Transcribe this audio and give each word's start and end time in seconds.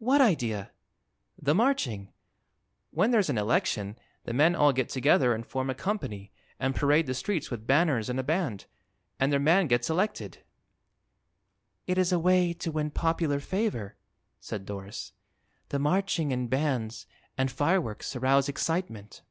"What 0.00 0.20
idea?" 0.20 0.70
"The 1.40 1.54
marching. 1.54 2.12
When 2.90 3.10
there's 3.10 3.30
an 3.30 3.38
election 3.38 3.96
the 4.24 4.34
men 4.34 4.54
all 4.54 4.70
get 4.70 4.90
together 4.90 5.32
and 5.32 5.46
form 5.46 5.70
a 5.70 5.74
company 5.74 6.30
and 6.60 6.74
parade 6.74 7.06
the 7.06 7.14
streets 7.14 7.50
with 7.50 7.66
banners 7.66 8.10
and 8.10 8.20
a 8.20 8.22
band 8.22 8.66
and 9.18 9.32
their 9.32 9.40
man 9.40 9.68
gets 9.68 9.88
elected." 9.88 10.42
"It 11.86 11.96
is 11.96 12.12
a 12.12 12.18
way 12.18 12.52
to 12.52 12.70
win 12.70 12.90
popular 12.90 13.40
favor," 13.40 13.96
said 14.40 14.66
Doris. 14.66 15.14
"The 15.70 15.78
marching 15.78 16.34
and 16.34 16.50
bands 16.50 17.06
and 17.38 17.50
fireworks 17.50 18.14
arouse 18.14 18.50
excitement." 18.50 19.22